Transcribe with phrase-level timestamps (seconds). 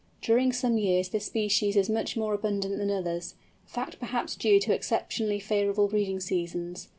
[0.19, 3.35] During some years this species is much more abundant than others,
[3.67, 6.89] a fact perhaps due to exceptionally favourable breeding seasons.